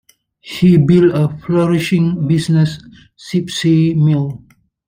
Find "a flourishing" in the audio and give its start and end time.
1.13-2.27